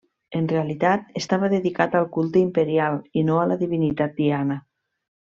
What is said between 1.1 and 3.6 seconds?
estava dedicat al culte imperial i no a la